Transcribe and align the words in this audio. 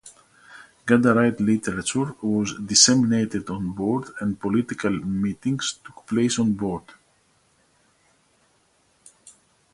Ghadarite 0.87 1.39
literature 1.43 2.15
was 2.23 2.55
disseminated 2.57 3.51
on 3.51 3.71
board 3.71 4.09
and 4.19 4.39
political 4.39 4.89
meetings 4.89 5.73
took 5.85 6.07
place 6.07 6.39
on 6.39 6.53
board. 6.53 6.85